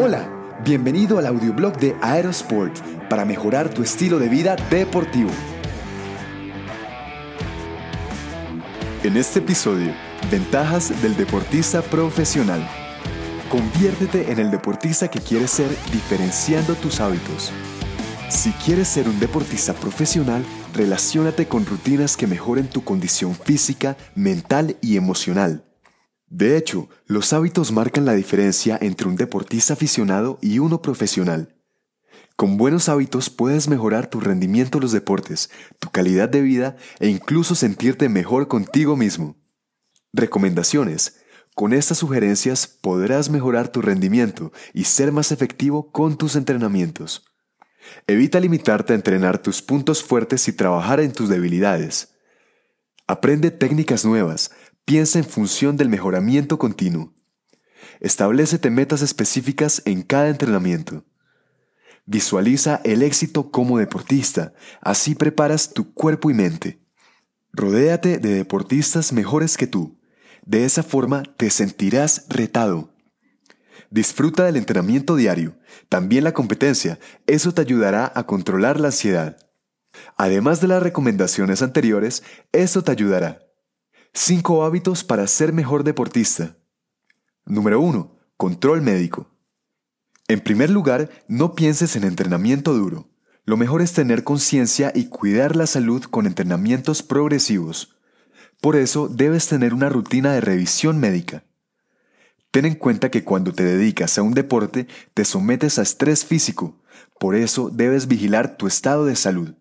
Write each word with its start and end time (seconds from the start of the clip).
Hola, 0.00 0.30
bienvenido 0.64 1.18
al 1.18 1.26
audioblog 1.26 1.76
de 1.76 1.96
Aerosport 2.00 2.72
para 3.08 3.24
mejorar 3.24 3.68
tu 3.68 3.82
estilo 3.82 4.20
de 4.20 4.28
vida 4.28 4.54
deportivo. 4.70 5.30
En 9.02 9.16
este 9.16 9.40
episodio, 9.40 9.92
ventajas 10.30 11.02
del 11.02 11.16
deportista 11.16 11.82
profesional. 11.82 12.64
Conviértete 13.50 14.30
en 14.30 14.38
el 14.38 14.52
deportista 14.52 15.08
que 15.08 15.18
quieres 15.18 15.50
ser 15.50 15.68
diferenciando 15.90 16.76
tus 16.76 17.00
hábitos. 17.00 17.50
Si 18.30 18.52
quieres 18.52 18.86
ser 18.86 19.08
un 19.08 19.18
deportista 19.18 19.72
profesional, 19.72 20.44
relaciónate 20.74 21.48
con 21.48 21.66
rutinas 21.66 22.16
que 22.16 22.28
mejoren 22.28 22.68
tu 22.68 22.84
condición 22.84 23.34
física, 23.34 23.96
mental 24.14 24.76
y 24.80 24.96
emocional. 24.96 25.64
De 26.30 26.56
hecho, 26.56 26.88
los 27.06 27.32
hábitos 27.32 27.72
marcan 27.72 28.04
la 28.04 28.12
diferencia 28.12 28.78
entre 28.80 29.08
un 29.08 29.16
deportista 29.16 29.72
aficionado 29.72 30.38
y 30.42 30.58
uno 30.58 30.82
profesional. 30.82 31.54
Con 32.36 32.56
buenos 32.56 32.88
hábitos 32.88 33.30
puedes 33.30 33.66
mejorar 33.68 34.08
tu 34.08 34.20
rendimiento 34.20 34.78
en 34.78 34.82
los 34.82 34.92
deportes, 34.92 35.50
tu 35.80 35.90
calidad 35.90 36.28
de 36.28 36.42
vida 36.42 36.76
e 37.00 37.08
incluso 37.08 37.54
sentirte 37.54 38.08
mejor 38.08 38.46
contigo 38.46 38.96
mismo. 38.96 39.36
Recomendaciones. 40.12 41.16
Con 41.54 41.72
estas 41.72 41.98
sugerencias 41.98 42.68
podrás 42.68 43.30
mejorar 43.30 43.68
tu 43.68 43.82
rendimiento 43.82 44.52
y 44.72 44.84
ser 44.84 45.10
más 45.10 45.32
efectivo 45.32 45.90
con 45.90 46.16
tus 46.16 46.36
entrenamientos. 46.36 47.24
Evita 48.06 48.38
limitarte 48.38 48.92
a 48.92 48.96
entrenar 48.96 49.38
tus 49.38 49.60
puntos 49.60 50.04
fuertes 50.04 50.46
y 50.46 50.52
trabajar 50.52 51.00
en 51.00 51.10
tus 51.10 51.28
debilidades. 51.28 52.14
Aprende 53.08 53.50
técnicas 53.50 54.04
nuevas, 54.04 54.52
Piensa 54.88 55.18
en 55.18 55.26
función 55.26 55.76
del 55.76 55.90
mejoramiento 55.90 56.58
continuo. 56.58 57.12
Establecete 58.00 58.70
metas 58.70 59.02
específicas 59.02 59.82
en 59.84 60.00
cada 60.00 60.30
entrenamiento. 60.30 61.04
Visualiza 62.06 62.80
el 62.84 63.02
éxito 63.02 63.50
como 63.50 63.76
deportista, 63.76 64.54
así 64.80 65.14
preparas 65.14 65.74
tu 65.74 65.92
cuerpo 65.92 66.30
y 66.30 66.32
mente. 66.32 66.78
Rodéate 67.52 68.16
de 68.16 68.30
deportistas 68.32 69.12
mejores 69.12 69.58
que 69.58 69.66
tú. 69.66 70.00
De 70.46 70.64
esa 70.64 70.82
forma 70.82 71.22
te 71.36 71.50
sentirás 71.50 72.24
retado. 72.30 72.94
Disfruta 73.90 74.46
del 74.46 74.56
entrenamiento 74.56 75.16
diario, 75.16 75.58
también 75.90 76.24
la 76.24 76.32
competencia, 76.32 76.98
eso 77.26 77.52
te 77.52 77.60
ayudará 77.60 78.10
a 78.14 78.24
controlar 78.24 78.80
la 78.80 78.88
ansiedad. 78.88 79.36
Además 80.16 80.62
de 80.62 80.68
las 80.68 80.82
recomendaciones 80.82 81.60
anteriores, 81.60 82.22
eso 82.52 82.82
te 82.82 82.92
ayudará 82.92 83.47
5 84.14 84.64
hábitos 84.64 85.04
para 85.04 85.26
ser 85.26 85.52
mejor 85.52 85.84
deportista. 85.84 86.56
Número 87.44 87.80
1. 87.80 88.16
Control 88.36 88.82
médico. 88.82 89.30
En 90.28 90.40
primer 90.40 90.70
lugar, 90.70 91.10
no 91.28 91.54
pienses 91.54 91.96
en 91.96 92.04
entrenamiento 92.04 92.74
duro. 92.74 93.08
Lo 93.44 93.56
mejor 93.56 93.80
es 93.80 93.94
tener 93.94 94.24
conciencia 94.24 94.92
y 94.94 95.06
cuidar 95.06 95.56
la 95.56 95.66
salud 95.66 96.02
con 96.02 96.26
entrenamientos 96.26 97.02
progresivos. 97.02 97.96
Por 98.60 98.76
eso 98.76 99.08
debes 99.08 99.48
tener 99.48 99.72
una 99.72 99.88
rutina 99.88 100.32
de 100.32 100.40
revisión 100.40 100.98
médica. 100.98 101.44
Ten 102.50 102.64
en 102.64 102.74
cuenta 102.74 103.10
que 103.10 103.24
cuando 103.24 103.52
te 103.52 103.64
dedicas 103.64 104.18
a 104.18 104.22
un 104.22 104.34
deporte 104.34 104.88
te 105.14 105.24
sometes 105.24 105.78
a 105.78 105.82
estrés 105.82 106.24
físico, 106.24 106.80
por 107.18 107.34
eso 107.34 107.70
debes 107.70 108.08
vigilar 108.08 108.56
tu 108.56 108.66
estado 108.66 109.04
de 109.06 109.16
salud. 109.16 109.54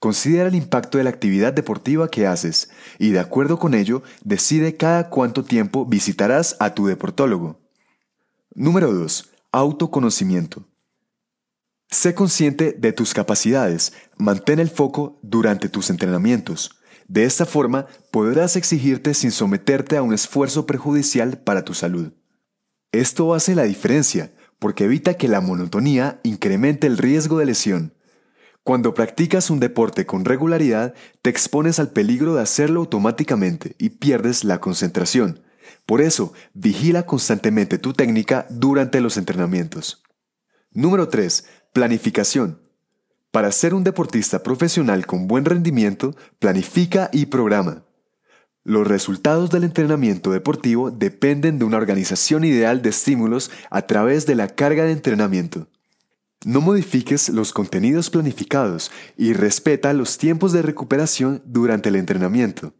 Considera 0.00 0.48
el 0.48 0.54
impacto 0.54 0.96
de 0.96 1.04
la 1.04 1.10
actividad 1.10 1.52
deportiva 1.52 2.08
que 2.08 2.26
haces 2.26 2.70
y 2.98 3.10
de 3.10 3.20
acuerdo 3.20 3.58
con 3.58 3.74
ello 3.74 4.02
decide 4.24 4.76
cada 4.76 5.10
cuánto 5.10 5.44
tiempo 5.44 5.84
visitarás 5.84 6.56
a 6.58 6.74
tu 6.74 6.86
deportólogo. 6.86 7.60
Número 8.54 8.92
2. 8.92 9.30
Autoconocimiento. 9.52 10.66
Sé 11.90 12.14
consciente 12.14 12.72
de 12.72 12.92
tus 12.92 13.12
capacidades, 13.12 13.92
mantén 14.16 14.58
el 14.58 14.70
foco 14.70 15.18
durante 15.22 15.68
tus 15.68 15.90
entrenamientos. 15.90 16.80
De 17.06 17.24
esta 17.24 17.44
forma 17.44 17.86
podrás 18.10 18.56
exigirte 18.56 19.12
sin 19.12 19.32
someterte 19.32 19.98
a 19.98 20.02
un 20.02 20.14
esfuerzo 20.14 20.64
perjudicial 20.64 21.38
para 21.38 21.62
tu 21.62 21.74
salud. 21.74 22.12
Esto 22.90 23.34
hace 23.34 23.54
la 23.54 23.64
diferencia 23.64 24.32
porque 24.58 24.84
evita 24.84 25.14
que 25.14 25.28
la 25.28 25.42
monotonía 25.42 26.20
incremente 26.22 26.86
el 26.86 26.96
riesgo 26.96 27.38
de 27.38 27.46
lesión. 27.46 27.94
Cuando 28.70 28.94
practicas 28.94 29.50
un 29.50 29.58
deporte 29.58 30.06
con 30.06 30.24
regularidad, 30.24 30.94
te 31.22 31.30
expones 31.30 31.80
al 31.80 31.90
peligro 31.90 32.36
de 32.36 32.42
hacerlo 32.42 32.78
automáticamente 32.78 33.74
y 33.80 33.88
pierdes 33.88 34.44
la 34.44 34.60
concentración. 34.60 35.40
Por 35.86 36.00
eso, 36.00 36.34
vigila 36.54 37.04
constantemente 37.04 37.78
tu 37.78 37.94
técnica 37.94 38.46
durante 38.48 39.00
los 39.00 39.16
entrenamientos. 39.16 40.04
Número 40.70 41.08
3. 41.08 41.46
Planificación. 41.72 42.60
Para 43.32 43.50
ser 43.50 43.74
un 43.74 43.82
deportista 43.82 44.44
profesional 44.44 45.04
con 45.04 45.26
buen 45.26 45.46
rendimiento, 45.46 46.14
planifica 46.38 47.10
y 47.12 47.26
programa. 47.26 47.82
Los 48.62 48.86
resultados 48.86 49.50
del 49.50 49.64
entrenamiento 49.64 50.30
deportivo 50.30 50.92
dependen 50.92 51.58
de 51.58 51.64
una 51.64 51.78
organización 51.78 52.44
ideal 52.44 52.82
de 52.82 52.90
estímulos 52.90 53.50
a 53.68 53.82
través 53.82 54.26
de 54.26 54.36
la 54.36 54.46
carga 54.46 54.84
de 54.84 54.92
entrenamiento. 54.92 55.66
No 56.44 56.62
modifiques 56.62 57.28
los 57.28 57.52
contenidos 57.52 58.08
planificados 58.08 58.90
y 59.16 59.34
respeta 59.34 59.92
los 59.92 60.16
tiempos 60.16 60.52
de 60.52 60.62
recuperación 60.62 61.42
durante 61.44 61.90
el 61.90 61.96
entrenamiento. 61.96 62.72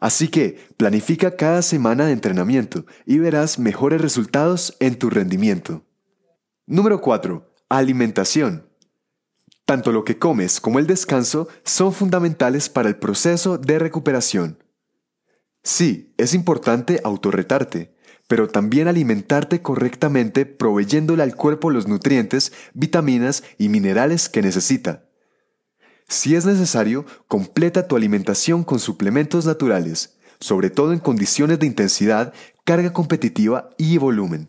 Así 0.00 0.28
que 0.28 0.58
planifica 0.76 1.36
cada 1.36 1.60
semana 1.60 2.06
de 2.06 2.12
entrenamiento 2.12 2.86
y 3.04 3.18
verás 3.18 3.58
mejores 3.58 4.00
resultados 4.00 4.76
en 4.80 4.98
tu 4.98 5.10
rendimiento. 5.10 5.84
Número 6.66 7.00
4. 7.02 7.54
Alimentación. 7.68 8.68
Tanto 9.66 9.92
lo 9.92 10.04
que 10.04 10.18
comes 10.18 10.60
como 10.60 10.78
el 10.78 10.86
descanso 10.86 11.48
son 11.62 11.92
fundamentales 11.92 12.68
para 12.68 12.88
el 12.88 12.96
proceso 12.96 13.58
de 13.58 13.78
recuperación. 13.78 14.62
Sí, 15.62 16.14
es 16.18 16.34
importante 16.34 17.00
autorretarte, 17.04 17.93
pero 18.26 18.48
también 18.48 18.88
alimentarte 18.88 19.62
correctamente 19.62 20.46
proveyéndole 20.46 21.22
al 21.22 21.36
cuerpo 21.36 21.70
los 21.70 21.86
nutrientes, 21.86 22.52
vitaminas 22.72 23.44
y 23.58 23.68
minerales 23.68 24.28
que 24.28 24.42
necesita. 24.42 25.04
Si 26.08 26.34
es 26.34 26.44
necesario, 26.44 27.06
completa 27.28 27.88
tu 27.88 27.96
alimentación 27.96 28.64
con 28.64 28.78
suplementos 28.78 29.46
naturales, 29.46 30.16
sobre 30.40 30.70
todo 30.70 30.92
en 30.92 30.98
condiciones 30.98 31.58
de 31.58 31.66
intensidad, 31.66 32.32
carga 32.64 32.92
competitiva 32.92 33.70
y 33.78 33.98
volumen. 33.98 34.48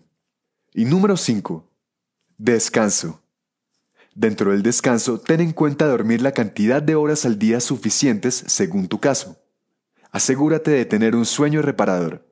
Y 0.73 0.85
número 0.85 1.15
5. 1.17 1.71
Descanso. 2.37 3.21
Dentro 4.13 4.51
del 4.51 4.63
descanso, 4.63 5.19
ten 5.19 5.41
en 5.41 5.51
cuenta 5.51 5.87
dormir 5.87 6.21
la 6.21 6.31
cantidad 6.31 6.81
de 6.81 6.95
horas 6.95 7.25
al 7.25 7.37
día 7.37 7.59
suficientes 7.59 8.43
según 8.47 8.87
tu 8.87 8.99
caso. 8.99 9.37
Asegúrate 10.11 10.71
de 10.71 10.85
tener 10.85 11.15
un 11.15 11.25
sueño 11.25 11.61
reparador. 11.61 12.25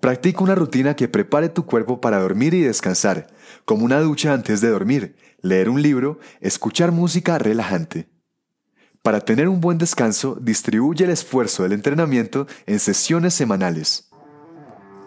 Practica 0.00 0.44
una 0.44 0.54
rutina 0.54 0.94
que 0.94 1.08
prepare 1.08 1.48
tu 1.48 1.66
cuerpo 1.66 2.00
para 2.00 2.20
dormir 2.20 2.54
y 2.54 2.62
descansar, 2.62 3.26
como 3.64 3.84
una 3.84 4.00
ducha 4.00 4.32
antes 4.32 4.60
de 4.60 4.68
dormir, 4.68 5.16
leer 5.42 5.68
un 5.68 5.82
libro, 5.82 6.20
escuchar 6.40 6.92
música 6.92 7.36
relajante. 7.38 8.08
Para 9.02 9.20
tener 9.20 9.48
un 9.48 9.60
buen 9.60 9.78
descanso, 9.78 10.38
distribuye 10.40 11.04
el 11.04 11.10
esfuerzo 11.10 11.64
del 11.64 11.72
entrenamiento 11.72 12.46
en 12.66 12.78
sesiones 12.78 13.34
semanales. 13.34 14.08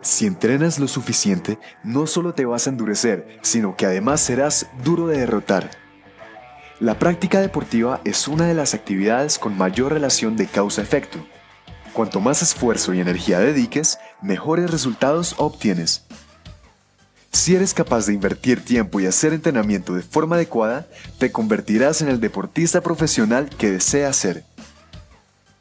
Si 0.01 0.25
entrenas 0.25 0.79
lo 0.79 0.87
suficiente, 0.87 1.59
no 1.83 2.07
solo 2.07 2.33
te 2.33 2.45
vas 2.45 2.67
a 2.67 2.71
endurecer, 2.71 3.39
sino 3.43 3.77
que 3.77 3.85
además 3.85 4.19
serás 4.19 4.67
duro 4.83 5.07
de 5.07 5.19
derrotar. 5.19 5.69
La 6.79 6.97
práctica 6.97 7.39
deportiva 7.39 8.01
es 8.03 8.27
una 8.27 8.47
de 8.47 8.55
las 8.55 8.73
actividades 8.73 9.37
con 9.37 9.55
mayor 9.57 9.93
relación 9.93 10.35
de 10.35 10.47
causa-efecto. 10.47 11.19
Cuanto 11.93 12.21
más 12.21 12.41
esfuerzo 12.41 12.93
y 12.93 13.01
energía 13.01 13.39
dediques, 13.39 13.99
mejores 14.21 14.71
resultados 14.71 15.35
obtienes. 15.37 16.03
Si 17.33 17.55
eres 17.55 17.73
capaz 17.73 18.05
de 18.05 18.13
invertir 18.13 18.63
tiempo 18.63 18.99
y 18.99 19.05
hacer 19.05 19.33
entrenamiento 19.33 19.95
de 19.95 20.01
forma 20.01 20.35
adecuada, 20.35 20.87
te 21.17 21.31
convertirás 21.31 22.01
en 22.01 22.09
el 22.09 22.19
deportista 22.19 22.81
profesional 22.81 23.49
que 23.49 23.71
deseas 23.71 24.15
ser. 24.15 24.43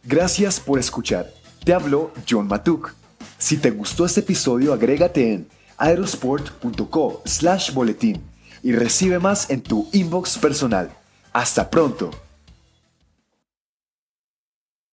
Gracias 0.05 0.61
por 0.61 0.79
escuchar. 0.79 1.33
Te 1.65 1.75
habló 1.75 2.13
John 2.29 2.49
Matuk. 2.49 2.95
Si 3.39 3.57
te 3.57 3.71
gustó 3.71 4.05
este 4.05 4.21
episodio, 4.21 4.73
agrégate 4.73 5.33
en 5.33 5.49
aerosport.co 5.79 7.23
slash 7.25 7.73
boletín 7.73 8.23
y 8.63 8.73
recibe 8.73 9.19
más 9.19 9.51
en 9.51 9.63
tu 9.63 9.89
inbox 9.93 10.39
personal. 10.39 10.91
Hasta 11.33 11.71
pronto. 11.71 12.11